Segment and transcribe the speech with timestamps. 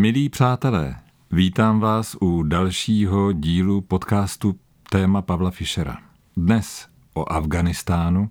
[0.00, 0.96] Milí přátelé,
[1.30, 4.56] vítám vás u dalšího dílu podcastu
[4.90, 5.98] Téma Pavla Fischera.
[6.36, 8.30] Dnes o Afganistánu,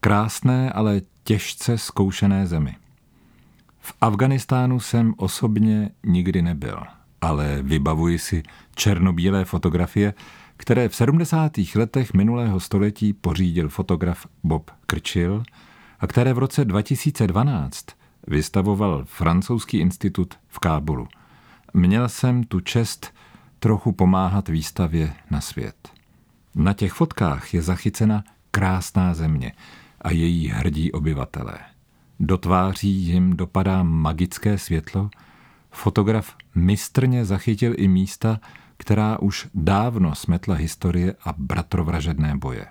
[0.00, 2.76] krásné, ale těžce zkoušené zemi.
[3.80, 6.82] V Afganistánu jsem osobně nikdy nebyl,
[7.20, 8.42] ale vybavuji si
[8.74, 10.14] černobílé fotografie,
[10.56, 11.52] které v 70.
[11.74, 15.42] letech minulého století pořídil fotograf Bob Krčil
[16.00, 17.86] a které v roce 2012
[18.26, 21.08] vystavoval francouzský institut v Kábulu.
[21.74, 23.14] Měl jsem tu čest
[23.58, 25.88] trochu pomáhat výstavě na svět.
[26.54, 29.52] Na těch fotkách je zachycena krásná země
[30.00, 31.58] a její hrdí obyvatelé.
[32.20, 35.10] Do tváří jim dopadá magické světlo.
[35.70, 38.40] Fotograf mistrně zachytil i místa,
[38.76, 42.66] která už dávno smetla historie a bratrovražedné boje.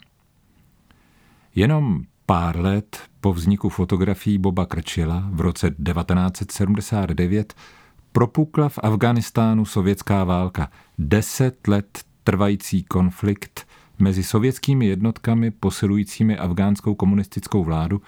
[1.56, 7.54] Jenom pár let po vzniku fotografií Boba Krčila v roce 1979
[8.12, 10.70] propukla v Afganistánu sovětská válka.
[10.98, 13.68] Deset let trvající konflikt
[14.00, 18.02] mezi sovětskými jednotkami posilujícími afgánskou komunistickou vládu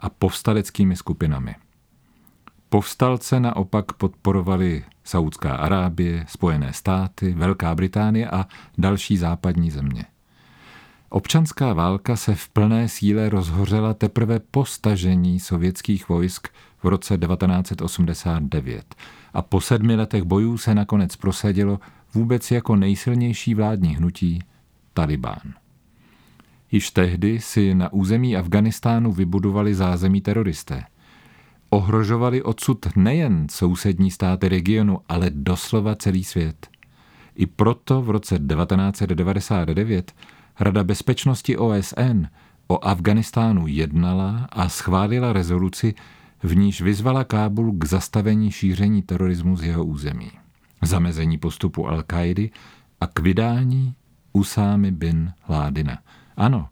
[0.00, 1.54] a povstaleckými skupinami.
[2.68, 8.46] Povstalce naopak podporovali Saudská Arábie, Spojené státy, Velká Británie a
[8.78, 10.04] další západní země.
[11.10, 16.48] Občanská válka se v plné síle rozhořela teprve po stažení sovětských vojsk
[16.82, 18.94] v roce 1989
[19.34, 21.80] a po sedmi letech bojů se nakonec prosadilo
[22.14, 24.42] vůbec jako nejsilnější vládní hnutí
[24.94, 25.54] Talibán.
[26.72, 30.84] Již tehdy si na území Afganistánu vybudovali zázemí teroristé.
[31.70, 36.68] Ohrožovali odsud nejen sousední státy regionu, ale doslova celý svět.
[37.34, 40.12] I proto v roce 1999
[40.60, 42.26] Rada bezpečnosti OSN
[42.66, 45.94] o Afganistánu jednala a schválila rezoluci,
[46.42, 50.30] v níž vyzvala Kábul k zastavení šíření terorismu z jeho území,
[50.82, 52.50] zamezení postupu al kaidy
[53.00, 53.94] a k vydání
[54.32, 55.98] Usámy bin Ládina.
[56.36, 56.68] Ano,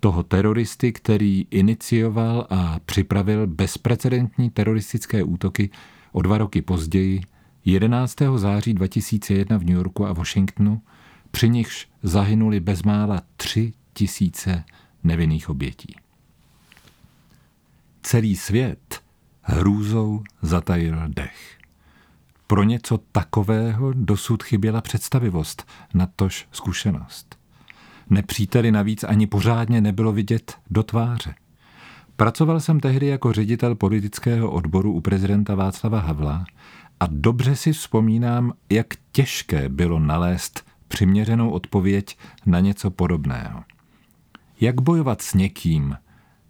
[0.00, 5.70] toho teroristy, který inicioval a připravil bezprecedentní teroristické útoky
[6.12, 7.20] o dva roky později,
[7.64, 8.16] 11.
[8.36, 10.80] září 2001 v New Yorku a Washingtonu,
[11.36, 14.64] při nichž zahynuli bezmála tři tisíce
[15.04, 15.96] nevinných obětí.
[18.02, 19.00] Celý svět
[19.42, 21.58] hrůzou zatajil dech.
[22.46, 27.38] Pro něco takového dosud chyběla představivost, natož zkušenost.
[28.10, 31.34] Nepříteli navíc ani pořádně nebylo vidět do tváře.
[32.16, 36.44] Pracoval jsem tehdy jako ředitel politického odboru u prezidenta Václava Havla
[37.00, 40.65] a dobře si vzpomínám, jak těžké bylo nalézt
[40.96, 43.64] přiměřenou odpověď na něco podobného.
[44.60, 45.96] Jak bojovat s někým,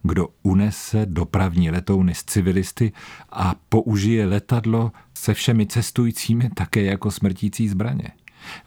[0.03, 2.93] kdo unese dopravní letouny s civilisty
[3.31, 8.09] a použije letadlo se všemi cestujícími také jako smrtící zbraně?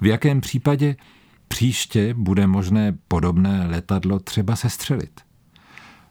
[0.01, 0.95] V jakém případě
[1.47, 5.21] příště bude možné podobné letadlo třeba sestřelit?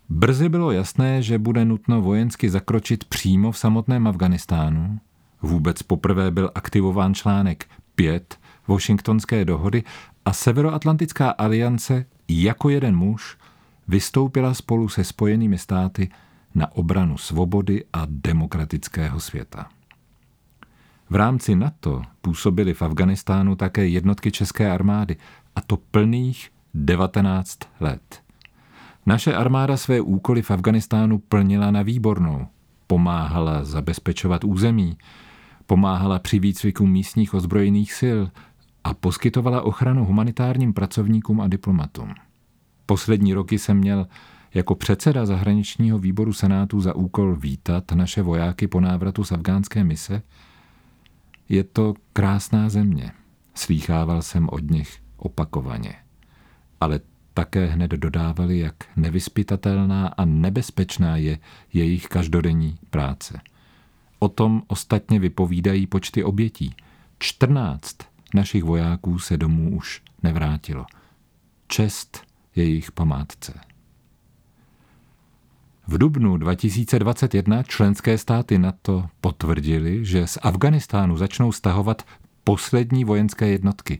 [0.09, 5.01] Brzy bylo jasné, že bude nutno vojensky zakročit přímo v samotném Afganistánu.
[5.43, 9.83] Vůbec poprvé byl aktivován článek 5 Washingtonské dohody
[10.25, 13.39] a Severoatlantická aliance jako jeden muž
[13.89, 16.11] vystoupila spolu se spojenými státy
[16.55, 19.69] na obranu svobody a demokratického světa.
[21.11, 25.17] V rámci NATO působily v Afganistánu také jednotky české armády,
[25.57, 28.23] a to plných 19 let.
[29.07, 32.47] Naše armáda své úkoly v Afganistánu plnila na výbornou.
[32.87, 34.99] Pomáhala zabezpečovat území,
[35.67, 38.21] pomáhala při výcviku místních ozbrojených sil
[38.89, 42.15] a poskytovala ochranu humanitárním pracovníkům a diplomatům.
[42.87, 44.07] Poslední roky jsem měl
[44.55, 50.23] jako předseda zahraničního výboru Senátu za úkol vítat naše vojáky po návratu z afgánské mise.
[51.49, 53.13] Je to krásná země,
[53.55, 55.95] slýchával jsem od nich opakovaně.
[56.81, 57.01] Ale
[57.35, 61.39] také hned dodávali, jak nevyspytatelná a nebezpečná je
[61.73, 63.41] jejich každodenní práce.
[64.19, 66.75] O tom ostatně vypovídají počty obětí.
[67.19, 70.87] 14 našich vojáků se domů už nevrátilo.
[71.67, 72.27] Čest
[72.57, 73.61] jejich památce.
[75.87, 82.03] V dubnu 2021 členské státy NATO potvrdili, že z Afganistánu začnou stahovat
[82.45, 83.99] poslední vojenské jednotky.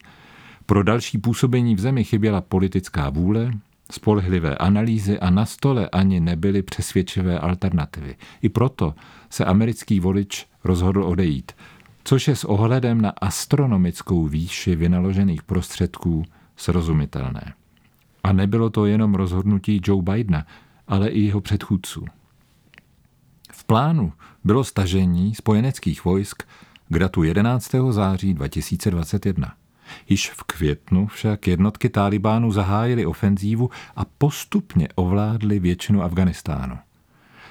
[0.67, 3.53] Pro další působení v zemi chyběla politická vůle,
[3.91, 8.17] spolehlivé analýzy a na stole ani nebyly přesvědčivé alternativy.
[8.43, 8.95] I proto
[9.31, 11.53] se americký volič rozhodl odejít–
[12.09, 16.25] což je s ohledem na astronomickou výši vynaložených prostředků
[16.57, 17.55] srozumitelné.
[18.25, 20.47] A nebylo to jenom rozhodnutí Joe Bidena,
[20.87, 22.05] ale i jeho předchůdců.
[23.53, 24.13] V plánu
[24.45, 26.43] bylo stažení spojeneckých vojsk
[26.89, 27.71] k datu 11.
[27.91, 29.55] září 2021.
[30.09, 36.79] Již v květnu však jednotky Talibánu zahájily ofenzívu a postupně ovládly většinu Afganistánu.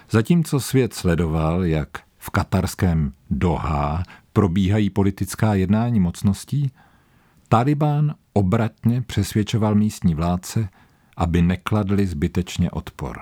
[0.10, 4.03] Zatímco svět sledoval, jak v katarském Doha
[4.38, 6.72] probíhají politická jednání mocností,
[7.50, 10.69] Talibán obratně přesvědčoval místní vládce,
[11.18, 13.19] aby nekladli zbytečně odpor.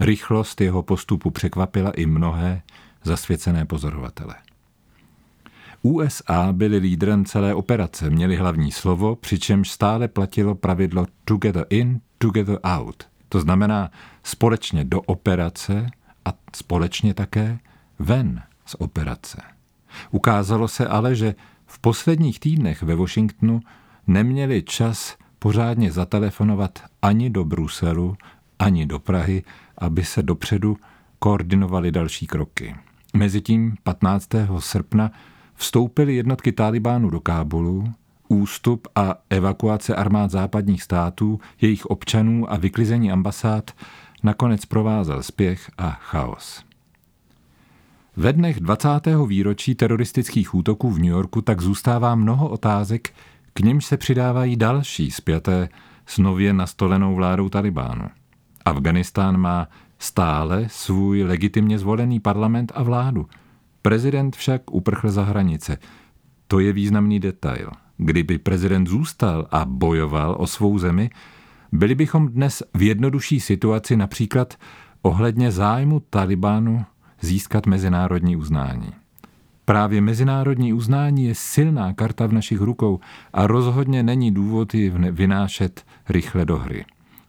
[0.00, 2.62] Rychlost jeho postupu překvapila i mnohé
[3.02, 4.34] zasvěcené pozorovatele.
[5.82, 12.58] USA byli lídrem celé operace, měli hlavní slovo, přičemž stále platilo pravidlo together in, together
[12.62, 13.04] out.
[13.28, 13.90] To znamená
[14.22, 15.86] společně do operace
[16.24, 17.58] a společně také
[17.98, 19.53] ven z operace.
[20.10, 21.34] Ukázalo se ale, že
[21.66, 23.60] v posledních týdnech ve Washingtonu
[24.06, 28.16] neměli čas pořádně zatelefonovat ani do Bruselu,
[28.58, 29.42] ani do Prahy,
[29.78, 30.76] aby se dopředu
[31.18, 32.76] koordinovaly další kroky.
[33.14, 34.28] Mezitím 15.
[34.58, 35.10] srpna
[35.54, 37.92] vstoupily jednotky Talibánu do Kábulu,
[38.28, 43.70] ústup a evakuace armád západních států, jejich občanů a vyklizení ambasád
[44.22, 46.64] nakonec provázel spěch a chaos.
[48.16, 48.88] Ve dnech 20.
[49.26, 53.14] výročí teroristických útoků v New Yorku tak zůstává mnoho otázek,
[53.52, 55.68] k nimž se přidávají další spjaté
[56.06, 58.04] s nově nastolenou vládou Talibánu.
[58.64, 59.68] Afganistán má
[59.98, 63.26] stále svůj legitimně zvolený parlament a vládu.
[63.82, 65.78] Prezident však uprchl za hranice.
[66.46, 67.70] To je významný detail.
[67.96, 71.10] Kdyby prezident zůstal a bojoval o svou zemi,
[71.72, 74.54] byli bychom dnes v jednodušší situaci například
[75.02, 76.84] ohledně zájmu Talibánu
[77.24, 78.92] získat mezinárodní uznání.
[79.64, 83.00] Právě mezinárodní uznání je silná karta v našich rukou
[83.32, 86.84] a rozhodně není důvod ji vynášet rychle do hry.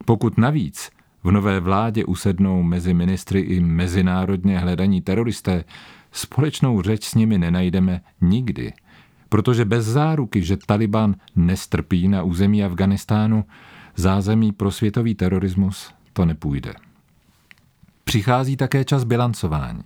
[0.05, 0.89] Pokud navíc
[1.23, 5.63] v nové vládě usednou mezi ministry i mezinárodně hledaní teroristé,
[6.11, 8.73] společnou řeč s nimi nenajdeme nikdy.
[9.29, 13.45] Protože bez záruky, že Taliban nestrpí na území Afganistánu,
[13.95, 16.73] zázemí pro světový terorismus, to nepůjde.
[18.05, 19.83] Přichází také čas bilancování.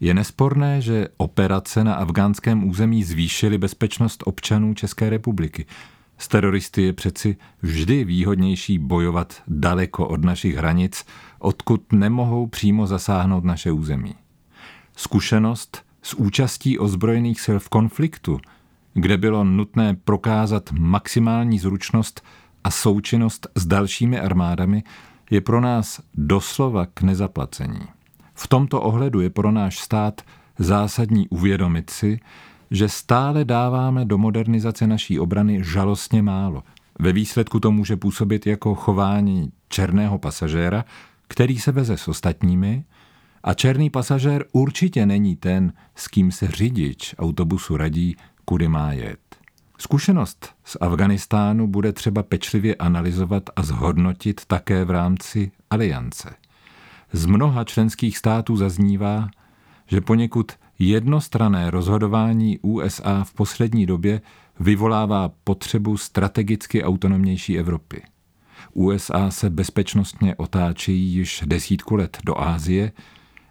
[0.00, 5.66] Je nesporné, že operace na afgánském území zvýšily bezpečnost občanů České republiky.
[6.18, 11.06] S teroristy je přeci vždy výhodnější bojovat daleko od našich hranic,
[11.38, 14.14] odkud nemohou přímo zasáhnout naše území.
[14.96, 18.40] Zkušenost s účastí ozbrojených sil v konfliktu,
[18.94, 22.24] kde bylo nutné prokázat maximální zručnost
[22.64, 24.82] a součinnost s dalšími armádami,
[25.30, 27.80] je pro nás doslova k nezaplacení.
[28.34, 30.22] V tomto ohledu je pro náš stát
[30.58, 32.20] zásadní uvědomit si,
[32.70, 36.62] že stále dáváme do modernizace naší obrany žalostně málo.
[36.98, 40.84] Ve výsledku to může působit jako chování černého pasažéra,
[41.28, 42.84] který se veze s ostatními,
[43.44, 49.27] a černý pasažér určitě není ten, s kým se řidič autobusu radí, kudy má jet.
[49.80, 56.34] Zkušenost z Afganistánu bude třeba pečlivě analyzovat a zhodnotit také v rámci aliance.
[57.12, 59.28] Z mnoha členských států zaznívá,
[59.86, 64.20] že poněkud jednostrané rozhodování USA v poslední době
[64.60, 68.02] vyvolává potřebu strategicky autonomnější Evropy.
[68.72, 72.92] USA se bezpečnostně otáčejí již desítku let do Ázie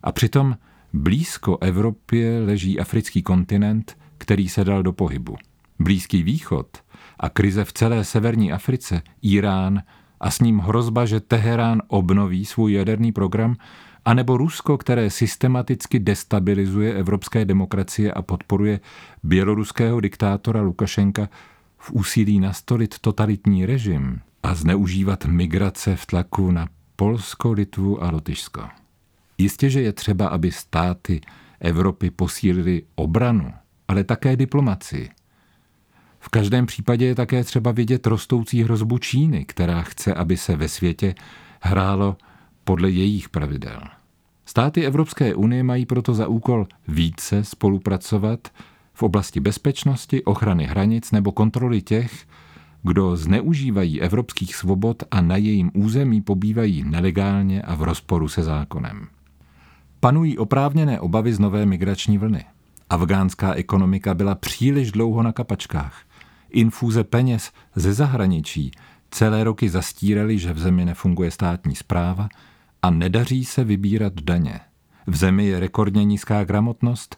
[0.04, 0.58] a přitom
[0.94, 5.36] blízko Evropě leží africký kontinent, který se dal do pohybu.
[5.80, 6.68] Blízký východ
[7.20, 9.82] a krize v celé severní Africe, Irán
[10.20, 13.56] a s ním hrozba, že Teherán obnoví svůj jaderný program,
[14.06, 18.80] anebo Rusko, které systematicky destabilizuje evropské demokracie a podporuje
[19.24, 21.30] běloruského diktátora Lukašenka
[21.78, 28.62] v úsilí nastolit totalitní režim a zneužívat migrace v tlaku na Polsko, Litvu a Lotyšsko.
[29.38, 31.22] Jistě, že je třeba, aby státy
[31.60, 33.54] Evropy posílili obranu,
[33.88, 35.10] ale také diplomacii.
[36.20, 40.68] V každém případě je také třeba vidět rostoucí hrozbu Číny, která chce, aby se ve
[40.68, 41.16] světě
[41.62, 42.18] hrálo
[42.64, 43.80] podle jejich pravidel.
[44.46, 48.48] Státy Evropské unie mají proto za úkol více spolupracovat
[48.94, 52.26] v oblasti bezpečnosti, ochrany hranic nebo kontroly těch,
[52.84, 59.08] kdo zneužívají evropských svobod a na jejím území pobývají nelegálně a v rozporu se zákonem.
[60.00, 62.46] Panují oprávněné obavy z nové migrační vlny.
[62.90, 66.07] Afgánská ekonomika byla příliš dlouho na kapačkách.
[66.50, 68.72] Infuze peněz ze zahraničí
[69.12, 72.30] celé roky zastíraly, že v zemi nefunguje státní zpráva
[72.82, 74.60] a nedaří se vybírat daně.
[75.08, 77.18] V zemi je rekordně nízká gramotnost,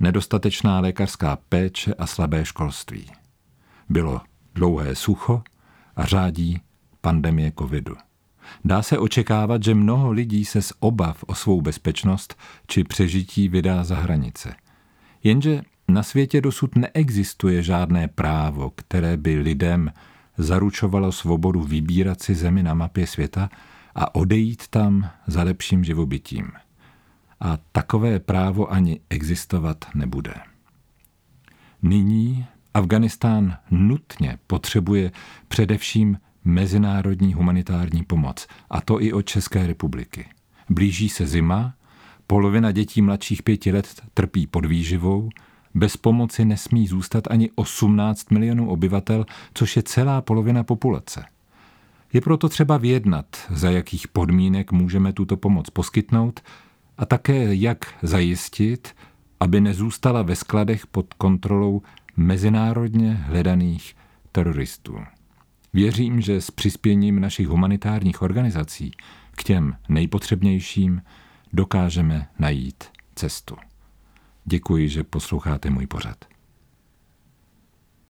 [0.00, 3.10] nedostatečná lékařská péče a slabé školství.
[3.88, 4.20] Bylo
[4.54, 5.42] dlouhé sucho
[5.96, 6.60] a řádí
[7.00, 7.96] pandemie covidu.
[8.64, 13.84] Dá se očekávat, že mnoho lidí se z obav o svou bezpečnost či přežití vydá
[13.84, 14.54] za hranice.
[15.22, 19.92] Jenže Na světě dosud neexistuje žádné právo, které by lidem
[20.38, 23.50] zaručovalo svobodu vybírat si zemi na mapě světa
[23.94, 26.52] a odejít tam za lepším živobytím.
[27.40, 30.34] A takové právo ani existovat nebude.
[31.82, 35.12] Nyní Afganistán nutně potřebuje
[35.48, 40.26] především mezinárodní humanitární pomoc, a to i od České republiky.
[40.70, 41.74] Blíží se zima,
[42.26, 45.30] polovina dětí mladších pěti let trpí podvýživou,
[45.74, 51.24] bez pomoci nesmí zůstat ani 18 milionů obyvatel, což je celá polovina populace.
[52.12, 56.40] Je proto třeba vyjednat, za jakých podmínek můžeme tuto pomoc poskytnout
[56.98, 58.94] a také jak zajistit,
[59.40, 61.82] aby nezůstala ve skladech pod kontrolou
[62.16, 63.96] mezinárodně hledaných
[64.32, 64.98] teroristů.
[65.72, 68.90] Věřím, že s přispěním našich humanitárních organizací
[69.30, 71.02] k těm nejpotřebnějším
[71.52, 73.56] dokážeme najít cestu.
[74.44, 76.33] Děkuji, že posloucháte můj pořad.